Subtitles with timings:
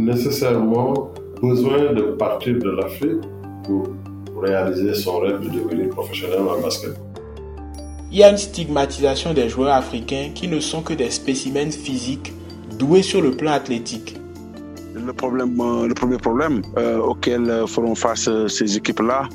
[0.00, 1.10] Nécessairement
[1.42, 3.20] besoin de partir de l'Afrique
[3.64, 3.86] pour
[4.42, 6.96] réaliser son rêve de devenir professionnel en basketball.
[8.10, 12.32] Il y a une stigmatisation des joueurs africains qui ne sont que des spécimens physiques
[12.78, 14.16] doués sur le plan athlétique.
[14.94, 19.28] Le, problème, euh, le premier problème euh, auquel euh, feront face ces équipes-là,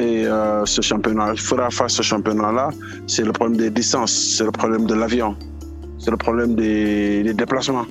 [0.00, 0.24] et
[0.64, 2.70] ce championnat fera face à ce championnat-là,
[3.06, 5.36] c'est le problème des distances, c'est le problème de l'avion,
[5.98, 7.86] c'est le problème des, des déplacements.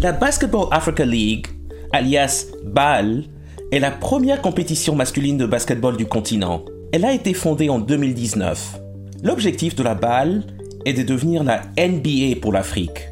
[0.00, 1.48] La Basketball Africa League,
[1.92, 3.24] alias BAL,
[3.72, 6.64] est la première compétition masculine de basketball du continent.
[6.92, 8.78] Elle a été fondée en 2019.
[9.24, 10.44] L'objectif de la BAL
[10.84, 13.08] est de devenir la NBA pour l'Afrique.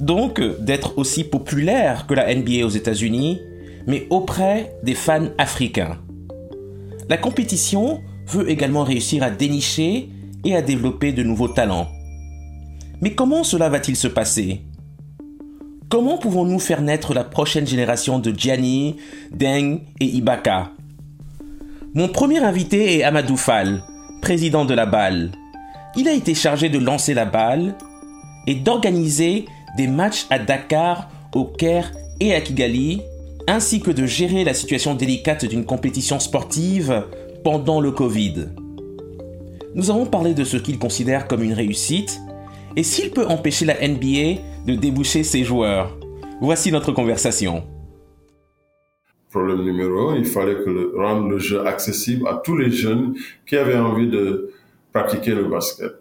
[0.00, 3.42] Donc d'être aussi populaire que la NBA aux États-Unis,
[3.86, 5.98] mais auprès des fans africains.
[7.10, 10.08] La compétition veut également réussir à dénicher
[10.46, 11.88] et à développer de nouveaux talents.
[13.02, 14.62] Mais comment cela va-t-il se passer?
[15.88, 18.96] Comment pouvons-nous faire naître la prochaine génération de Gianni,
[19.30, 20.72] Deng et Ibaka?
[21.94, 23.84] Mon premier invité est Amadou Fall,
[24.20, 25.30] président de la balle.
[25.96, 27.76] Il a été chargé de lancer la balle
[28.48, 29.44] et d'organiser
[29.76, 33.02] des matchs à Dakar, au Caire et à Kigali,
[33.46, 37.04] ainsi que de gérer la situation délicate d'une compétition sportive
[37.44, 38.48] pendant le Covid.
[39.76, 42.20] Nous avons parlé de ce qu'il considère comme une réussite
[42.74, 45.96] et s'il peut empêcher la NBA de déboucher ses joueurs.
[46.40, 47.64] Voici notre conversation.
[49.30, 53.14] Problème numéro il fallait que le, rendre le jeu accessible à tous les jeunes
[53.46, 54.52] qui avaient envie de
[54.92, 55.92] pratiquer le basket.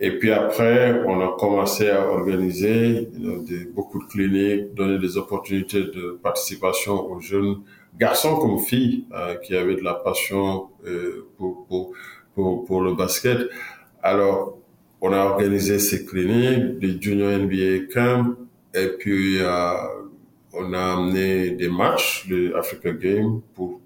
[0.00, 5.82] Et puis après, on a commencé à organiser des, beaucoup de cliniques, donner des opportunités
[5.82, 7.62] de participation aux jeunes,
[7.98, 11.92] garçons comme filles, euh, qui avaient de la passion euh, pour,
[12.34, 13.38] pour, le basket.
[14.02, 14.57] Alors,
[15.00, 18.34] on a organisé ces cliniques, des Junior NBA Camp,
[18.74, 19.72] et puis euh,
[20.52, 23.80] on a amené des matchs, le Africa Game, pour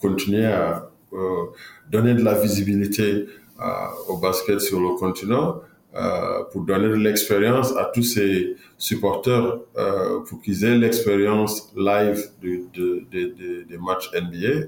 [0.00, 1.44] continuer à euh,
[1.90, 3.26] donner de la visibilité
[3.60, 3.64] euh,
[4.08, 5.60] au basket sur le continent,
[5.94, 12.30] euh, pour donner de l'expérience à tous ces supporters, euh, pour qu'ils aient l'expérience live
[12.42, 14.66] de, de, de, des matchs NBA.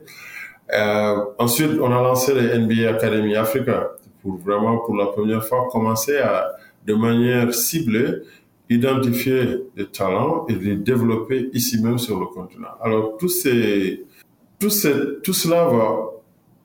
[1.38, 3.90] Ensuite, on a lancé les NBA Academy Africa
[4.26, 6.50] pour vraiment, pour la première fois, commencer à,
[6.84, 8.22] de manière ciblée,
[8.68, 12.74] identifier des talents et les développer ici même sur le continent.
[12.82, 14.04] Alors, tout, ces,
[14.58, 16.10] tout, ces, tout cela va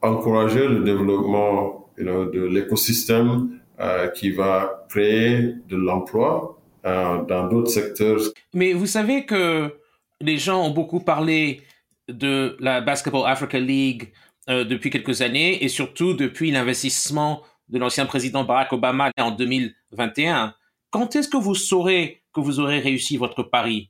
[0.02, 8.22] encourager le développement de l'écosystème euh, qui va créer de l'emploi euh, dans d'autres secteurs.
[8.56, 9.72] Mais vous savez que
[10.20, 11.62] les gens ont beaucoup parlé
[12.08, 14.12] de la Basketball Africa League
[14.50, 20.54] euh, depuis quelques années et surtout depuis l'investissement de l'ancien président Barack Obama en 2021,
[20.90, 23.90] quand est-ce que vous saurez que vous aurez réussi votre pari?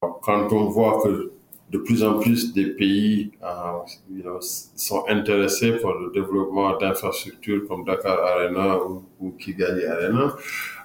[0.00, 1.32] Quand on voit que
[1.70, 8.18] de plus en plus des pays euh, sont intéressés par le développement d'infrastructures comme Dakar
[8.20, 8.78] Arena
[9.20, 10.36] ou, Kigali Arena,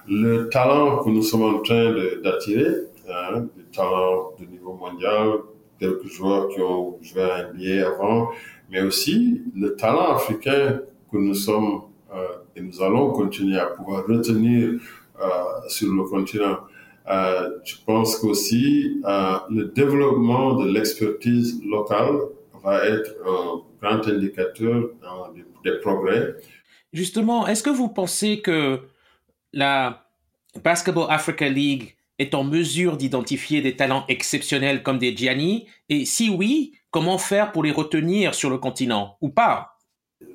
[0.08, 2.74] le talent que nous sommes en train d'attirer,
[3.08, 5.38] hein, des talents de niveau mondial,
[5.78, 8.30] quelques joueurs qui ont joué à NBA avant,
[8.68, 10.80] mais aussi le talent africain
[11.12, 11.82] que nous sommes
[12.56, 14.80] et nous allons continuer à pouvoir retenir
[15.20, 16.58] euh, sur le continent.
[17.08, 19.00] Euh, je pense qu'aussi
[19.50, 22.18] le développement de l'expertise locale
[22.62, 24.90] va être un grand indicateur
[25.64, 26.36] des, progrès.
[26.92, 28.80] Justement, est-ce que vous pensez que
[29.52, 30.06] la
[30.62, 35.66] Basketball Africa League est en mesure d'identifier des talents exceptionnels comme des Gianni?
[35.88, 39.78] Et si oui, comment faire pour les retenir sur le continent ou pas?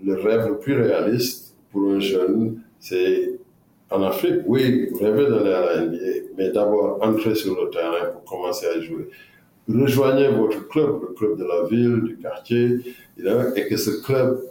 [0.04, 3.40] Le rêve le plus réaliste, pour un jeune, c'est
[3.92, 8.24] en Afrique, oui, rêver d'aller à la NBA, mais d'abord entrer sur le terrain pour
[8.24, 9.10] commencer à jouer.
[9.70, 12.80] Rejoignez votre club, le club de la ville, du quartier,
[13.20, 14.42] et que ce club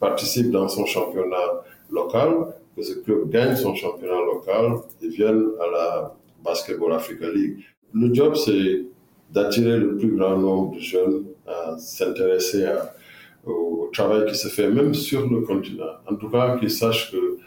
[0.00, 5.70] participe dans son championnat local, que ce club gagne son championnat local et vienne à
[5.70, 6.14] la
[6.44, 7.58] Basketball Africa League.
[7.94, 8.82] Le job, c'est
[9.30, 12.92] d'attirer le plus grand nombre de jeunes à s'intéresser à,
[13.46, 15.84] au, travail qui se fait même sur le continent.
[16.10, 17.38] En tout cas, qu'ils sachent que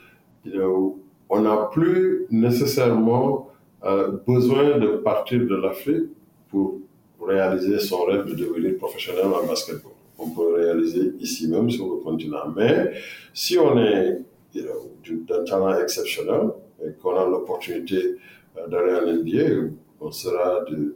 [1.27, 3.49] on n'a plus nécessairement
[3.83, 6.09] euh, besoin de partir de l'Afrique
[6.49, 6.79] pour
[7.21, 9.93] réaliser son rêve de devenir professionnel en basketball.
[10.19, 12.47] On peut le réaliser ici même sur le continent.
[12.55, 12.91] Mais
[13.33, 14.21] si on est
[14.53, 16.51] d'un talent exceptionnel
[16.85, 18.15] et qu'on a l'opportunité
[18.57, 20.95] euh, d'aller en NBA, on sera de,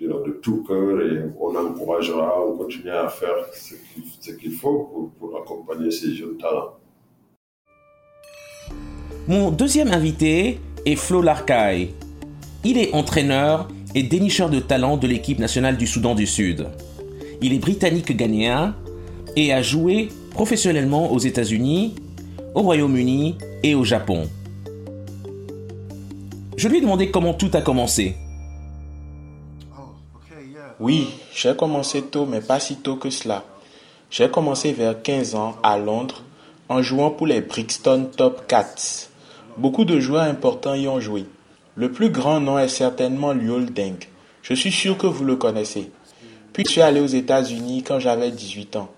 [0.00, 5.90] de, tout cœur et on encouragera, on continuera à faire ce qu'il faut pour, accompagner
[5.90, 6.74] ces jeunes talents.
[9.28, 11.94] Mon deuxième invité est Flo Larkai.
[12.64, 16.66] Il est entraîneur et dénicheur de talent de l'équipe nationale du Soudan du Sud.
[17.40, 18.74] Il est britannique-ghanéen
[19.36, 21.94] et a joué professionnellement aux États-Unis,
[22.54, 24.28] au Royaume-Uni et au Japon.
[26.56, 28.16] Je lui ai demandé comment tout a commencé.
[30.80, 33.44] Oui, j'ai commencé tôt, mais pas si tôt que cela.
[34.10, 36.22] J'ai commencé vers 15 ans à Londres
[36.68, 39.08] en jouant pour les Brixton Top Cats.
[39.56, 41.26] Beaucoup de joueurs importants y ont joué.
[41.76, 43.98] Le plus grand nom est certainement Liol Deng.
[44.42, 45.90] Je suis sûr que vous le connaissez.
[46.52, 48.88] Puis je suis allé aux États-Unis quand j'avais 18 ans.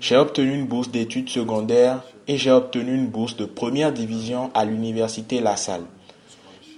[0.00, 4.64] J'ai obtenu une bourse d'études secondaires et j'ai obtenu une bourse de première division à
[4.64, 5.84] l'université La Salle.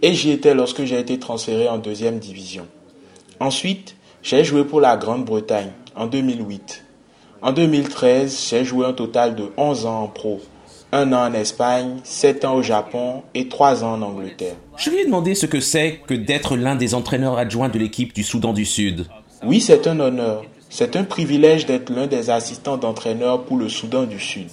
[0.03, 2.67] Et j'y étais lorsque j'ai été transféré en deuxième division.
[3.41, 6.85] Ensuite, j'ai joué pour la Grande-Bretagne en 2008.
[7.43, 10.41] En 2013, j'ai joué un total de 11 ans en pro
[10.93, 14.57] un an en Espagne, sept ans au Japon et trois ans en Angleterre.
[14.77, 18.13] Je lui ai demandé ce que c'est que d'être l'un des entraîneurs adjoints de l'équipe
[18.13, 19.07] du Soudan du Sud.
[19.45, 20.45] Oui, c'est un honneur.
[20.69, 24.49] C'est un privilège d'être l'un des assistants d'entraîneur pour le Soudan du Sud.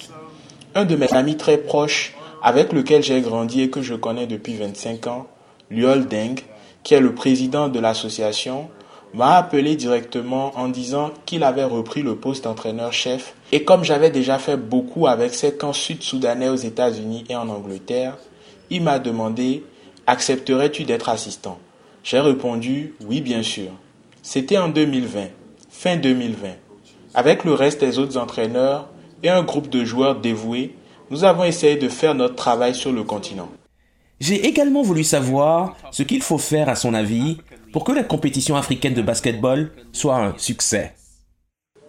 [0.75, 2.13] Un de mes amis très proches,
[2.43, 5.27] avec lequel j'ai grandi et que je connais depuis 25 ans,
[5.71, 6.35] Luol Deng,
[6.83, 8.69] qui est le président de l'association,
[9.13, 14.37] m'a appelé directement en disant qu'il avait repris le poste d'entraîneur-chef et comme j'avais déjà
[14.37, 18.17] fait beaucoup avec ses camps sud-soudanais aux États-Unis et en Angleterre,
[18.69, 19.63] il m'a demandé
[20.09, 21.59] Accepterais-tu d'être assistant?
[22.03, 23.71] J'ai répondu Oui, bien sûr.
[24.21, 25.27] C'était en 2020,
[25.69, 26.47] fin 2020.
[27.13, 28.87] Avec le reste des autres entraîneurs
[29.23, 30.75] et un groupe de joueurs dévoués,
[31.09, 33.49] nous avons essayé de faire notre travail sur le continent.
[34.19, 37.37] J'ai également voulu savoir ce qu'il faut faire, à son avis,
[37.71, 40.93] pour que la compétition africaine de basketball soit un succès.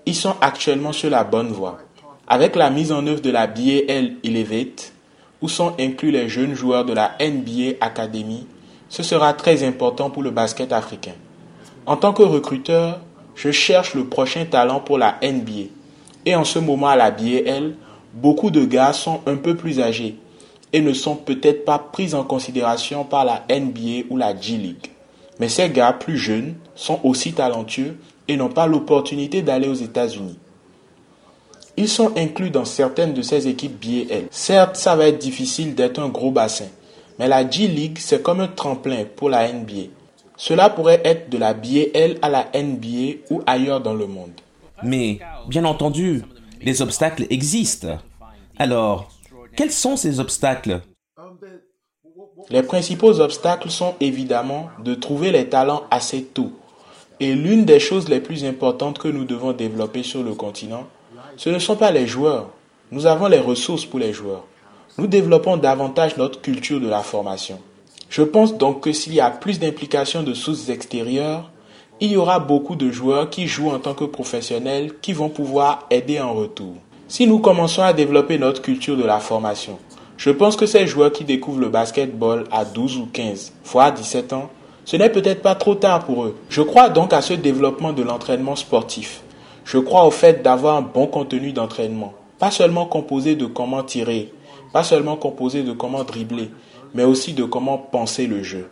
[0.06, 1.78] Ils sont actuellement sur la bonne voie.
[2.26, 4.92] Avec la mise en œuvre de la BAL Elevate,
[5.40, 8.46] où sont inclus les jeunes joueurs de la NBA Academy,
[8.88, 11.14] ce sera très important pour le basket africain.
[11.86, 13.00] En tant que recruteur,
[13.34, 15.70] je cherche le prochain talent pour la NBA.
[16.26, 17.74] Et en ce moment à la BAL,
[18.12, 20.16] beaucoup de gars sont un peu plus âgés
[20.72, 24.90] et ne sont peut-être pas pris en considération par la NBA ou la G-League.
[25.40, 27.96] Mais ces gars plus jeunes sont aussi talentueux
[28.26, 30.38] et n'ont pas l'opportunité d'aller aux États-Unis.
[31.76, 34.24] Ils sont inclus dans certaines de ces équipes BAL.
[34.30, 36.66] Certes, ça va être difficile d'être un gros bassin,
[37.18, 39.90] mais la G-League, c'est comme un tremplin pour la NBA.
[40.36, 44.32] Cela pourrait être de la BAL à la NBA ou ailleurs dans le monde.
[44.82, 45.18] Mais,
[45.48, 46.22] bien entendu,
[46.60, 47.98] les obstacles existent.
[48.58, 49.10] Alors,
[49.56, 50.80] quels sont ces obstacles?
[52.50, 56.52] Les principaux obstacles sont évidemment de trouver les talents assez tôt.
[57.20, 60.86] Et l'une des choses les plus importantes que nous devons développer sur le continent,
[61.36, 62.48] ce ne sont pas les joueurs.
[62.90, 64.44] Nous avons les ressources pour les joueurs.
[64.98, 67.58] Nous développons davantage notre culture de la formation.
[68.08, 71.50] Je pense donc que s'il y a plus d'implication de sources extérieures,
[72.00, 75.86] il y aura beaucoup de joueurs qui jouent en tant que professionnels qui vont pouvoir
[75.90, 76.74] aider en retour.
[77.08, 79.78] Si nous commençons à développer notre culture de la formation,
[80.18, 84.32] je pense que ces joueurs qui découvrent le basketball à 12 ou 15, voire 17
[84.32, 84.50] ans,
[84.84, 86.36] ce n'est peut-être pas trop tard pour eux.
[86.48, 89.20] Je crois donc à ce développement de l'entraînement sportif.
[89.64, 94.32] Je crois au fait d'avoir un bon contenu d'entraînement, pas seulement composé de comment tirer,
[94.72, 96.50] pas seulement composé de comment dribbler,
[96.94, 98.68] mais aussi de comment penser le jeu.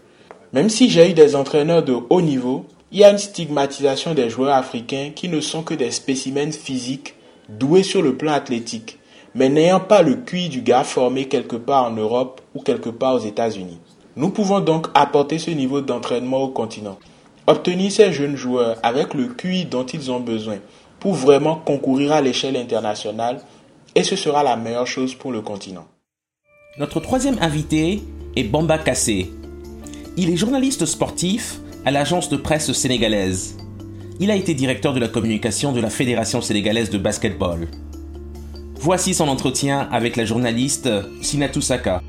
[0.53, 4.31] Même si j'ai eu des entraîneurs de haut niveau, il y a une stigmatisation des
[4.31, 7.15] joueurs africains qui ne sont que des spécimens physiques
[7.49, 8.99] doué sur le plan athlétique,
[9.37, 13.17] mais n'ayant pas le QI du gars formé quelque part en Europe ou quelque part
[13.17, 13.79] aux États-Unis.
[14.17, 16.99] Nous pouvons donc apporter ce niveau d'entraînement au continent,
[17.47, 20.57] obtenir ces jeunes joueurs avec le QI dont ils ont besoin
[20.99, 23.41] pour vraiment concourir à l'échelle internationale
[23.95, 25.85] et ce sera la meilleure chose pour le continent.
[26.79, 28.03] Notre troisième invité
[28.37, 29.31] est Bamba Kassé.
[30.17, 33.57] Il est journaliste sportif à l'agence de presse sénégalaise
[34.19, 37.69] il a été directeur de la communication de la Fédération sénégalaise de basketball.
[38.79, 40.89] Voici son entretien avec la journaliste
[41.23, 42.03] Sinatou Saka.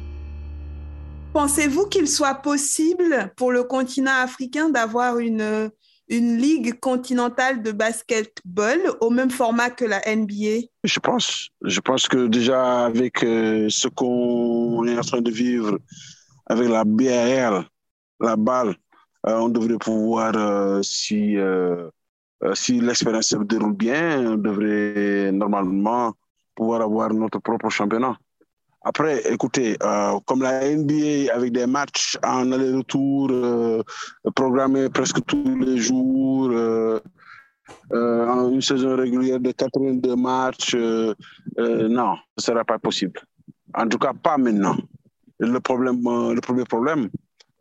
[1.34, 5.72] Pensez-vous qu'il soit possible pour le continent africain d'avoir une,
[6.10, 11.50] une ligue continentale de basketball au même format que la NBA Je pense.
[11.64, 15.78] Je pense que déjà avec euh, ce qu'on est en train de vivre
[16.48, 17.66] avec la BRL,
[18.20, 18.76] la balle,
[19.26, 21.36] euh, on devrait pouvoir, euh, si,
[22.54, 26.14] si l'expérience se déroule bien, on devrait normalement
[26.58, 28.18] pouvoir avoir notre propre championnat.
[28.90, 33.84] Après, écoutez, euh, comme la NBA avec des matchs en aller-retour euh,
[34.36, 37.00] programmés presque tous les jours, euh,
[37.92, 43.20] une saison régulière de 82 matchs, non, ce ne sera pas possible.
[43.74, 44.78] En tout cas, pas maintenant.
[45.40, 46.00] Le, problème,
[46.38, 47.10] le premier problème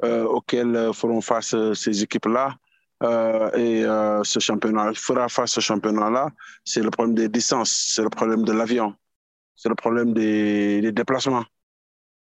[0.02, 2.54] auquel feront face ces équipes-là,
[3.02, 3.82] et
[4.24, 6.28] ce championnat fera face ce championnat-là,
[6.64, 8.94] c'est le problème des distances, c'est le problème de l'avion
[9.56, 11.44] c'est le problème des, déplacements.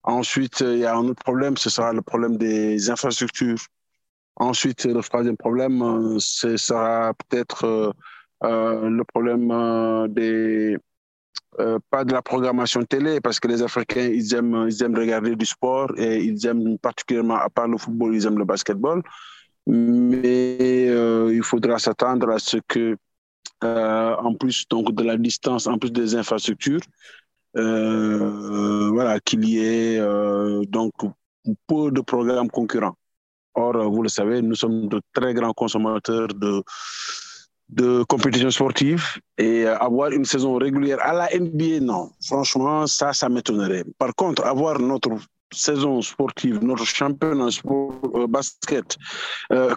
[0.04, 3.60] Ensuite, il y a un autre problème, ce sera le problème des infrastructures.
[4.36, 7.92] Ensuite, le troisième problème, euh, ce sera peut-être euh,
[8.44, 9.48] euh, le problème
[10.14, 10.78] des
[11.92, 15.46] pas de la programmation télé, parce que les Africains, ils aiment, ils aiment regarder du
[15.46, 19.04] sport et ils aiment particulièrement, à part le football, ils aiment le basketball.
[19.68, 20.88] Mais
[21.34, 22.98] il faudra s'attendre à ce que
[23.64, 26.82] euh, en plus donc de la distance, en plus des infrastructures,
[27.56, 30.92] euh, voilà, qu'il y ait euh, donc
[31.68, 32.98] peu de programmes concurrents.
[33.56, 36.64] Or, vous le savez, nous sommes de très grands consommateurs de,
[37.70, 39.06] de compétitions sportives
[39.38, 42.12] et avoir une saison régulière à la NBA, non.
[42.26, 43.86] Franchement, ça, ça m'étonnerait.
[43.98, 45.12] Par contre, avoir notre
[45.54, 48.98] saison sportive, notre championnat sport, basket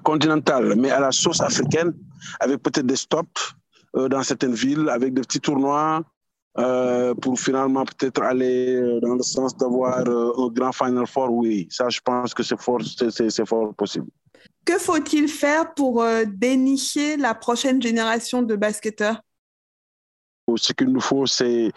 [0.02, 1.92] continental, mais à la sauce africaine,
[2.40, 3.54] avec peut-être des stops,
[3.96, 6.02] euh, dans certaines villes avec des petits tournois
[6.58, 11.66] euh, pour finalement peut-être aller euh, dans le sens d'avoir un grand Final Four, oui.
[11.70, 14.08] Ça, je pense que c'est fort, c'est, fort possible.
[14.64, 19.20] Que faut-il faire pour dénicher la prochaine génération de basketteurs?
[20.56, 21.72] Ce qu'il nous faut, c'est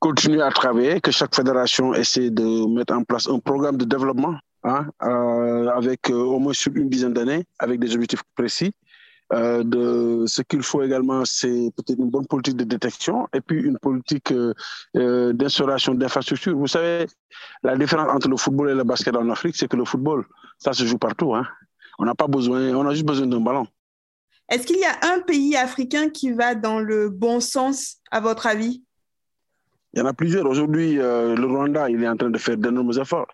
[0.00, 4.36] continuer à travailler, que chaque fédération essaie de mettre en place un programme de développement
[4.64, 8.72] hein, avec au moins sur une dizaine d'années, avec des objectifs précis.
[9.32, 13.62] Euh, de ce qu'il faut également, c'est peut-être une bonne politique de détection et puis
[13.62, 14.52] une politique euh,
[14.96, 16.56] euh, d'instauration d'infrastructures.
[16.56, 17.06] Vous savez,
[17.62, 20.26] la différence entre le football et le basket en Afrique, c'est que le football,
[20.58, 21.32] ça se joue partout.
[21.32, 21.46] Hein.
[22.00, 23.68] On n'a pas besoin, on a juste besoin d'un ballon.
[24.48, 28.48] Est-ce qu'il y a un pays africain qui va dans le bon sens, à votre
[28.48, 28.82] avis?
[29.92, 30.46] Il y en a plusieurs.
[30.46, 33.26] Aujourd'hui, le Rwanda, il est en train de faire d'énormes efforts.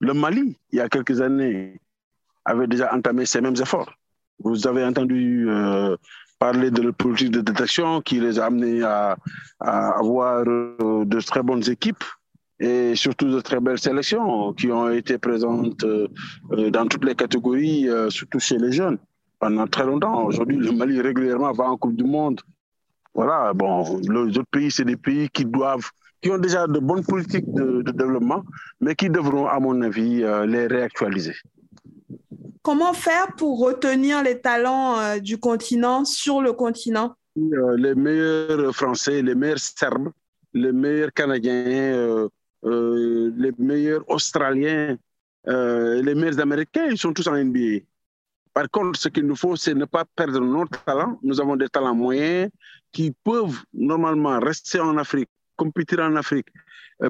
[0.00, 1.80] Le Mali, il y a quelques années,
[2.44, 3.92] avait déjà entamé ces mêmes efforts.
[4.40, 5.96] Vous avez entendu euh,
[6.38, 9.16] parler de la politique de détection qui les a amenés à,
[9.60, 12.04] avoir euh, de très bonnes équipes
[12.60, 16.08] et surtout de très belles sélections qui ont été présentes euh,
[16.70, 18.98] dans toutes les catégories, surtout chez les jeunes,
[19.38, 20.24] pendant très longtemps.
[20.24, 22.40] Aujourd'hui, le Mali régulièrement va en Coupe du Monde.
[23.14, 25.88] Voilà, bon, les autres pays, c'est des pays qui doivent,
[26.20, 28.42] qui ont déjà de bonnes politiques de, de développement,
[28.80, 31.34] mais qui devront, à mon avis, les réactualiser.
[32.64, 37.14] Comment faire pour retenir les talents euh, du continent sur le continent?
[37.36, 40.10] Euh, Les meilleurs Français, les meilleurs Serbes,
[40.54, 42.18] les meilleurs Canadiens,
[42.64, 44.96] euh, les meilleurs Australiens,
[45.46, 47.84] les meilleurs Américains, ils sont tous en NBA.
[48.54, 51.18] Par contre, ce qu'il nous faut, c'est ne pas perdre notre talent.
[51.22, 52.50] Nous avons des talents moyens
[52.92, 56.46] qui peuvent normalement rester en Afrique, compétir en Afrique,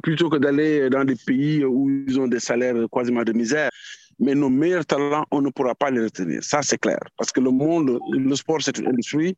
[0.03, 3.71] plutôt que d'aller dans des pays où ils ont des salaires quasiment de misère
[4.19, 6.43] mais nos meilleurs talents, on ne pourra pas les retenir.
[6.43, 6.99] Ça, c'est clair.
[7.17, 9.37] Parce que le monde, le sport, c'est une industrie.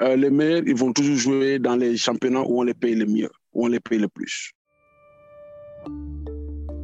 [0.00, 3.06] Euh, les meilleurs, ils vont toujours jouer dans les championnats où on les paye le
[3.06, 4.52] mieux, où on les paye le plus.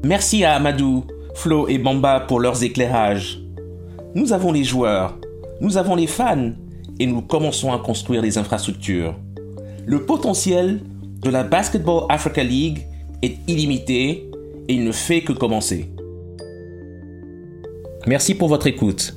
[0.04, 3.43] Merci à Amadou, Flo et Bamba pour leurs éclairages.
[4.14, 5.18] Nous avons les joueurs,
[5.60, 6.52] nous avons les fans,
[7.00, 9.16] et nous commençons à construire les infrastructures.
[9.86, 10.80] Le potentiel
[11.20, 12.86] de la Basketball Africa League
[13.22, 14.30] est illimité
[14.68, 15.90] et il ne fait que commencer.
[18.06, 19.16] Merci pour votre écoute.